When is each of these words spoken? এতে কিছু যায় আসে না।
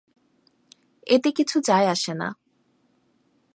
এতে 1.07 1.29
কিছু 1.31 1.57
যায় 1.61 1.87
আসে 1.87 2.13
না। 2.13 2.27